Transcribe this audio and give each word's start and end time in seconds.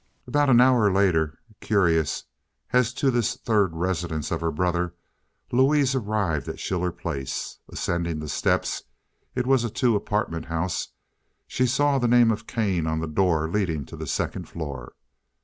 About 0.25 0.49
an 0.49 0.59
hour 0.59 0.91
later, 0.91 1.37
curious 1.59 2.23
as 2.73 2.91
to 2.95 3.11
this 3.11 3.35
third 3.35 3.75
residence 3.75 4.31
of 4.31 4.41
her 4.41 4.49
brother, 4.51 4.95
Louise 5.51 5.93
arrived 5.93 6.47
at 6.47 6.59
Schiller 6.59 6.91
Place. 6.91 7.59
Ascending 7.69 8.17
the 8.17 8.27
steps—it 8.27 9.45
was 9.45 9.63
a 9.63 9.69
two 9.69 9.95
apartment 9.95 10.45
house—she 10.45 11.67
saw 11.67 11.99
the 11.99 12.07
name 12.07 12.31
of 12.31 12.47
Kane 12.47 12.87
on 12.87 12.99
the 12.99 13.05
door 13.05 13.47
leading 13.47 13.85
to 13.85 13.95
the 13.95 14.07
second 14.07 14.49
floor. 14.49 14.93